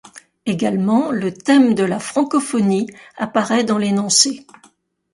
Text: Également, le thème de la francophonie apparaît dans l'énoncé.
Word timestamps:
Également, 0.47 1.11
le 1.11 1.31
thème 1.31 1.75
de 1.75 1.83
la 1.83 1.99
francophonie 1.99 2.87
apparaît 3.17 3.63
dans 3.63 3.77
l'énoncé. 3.77 4.47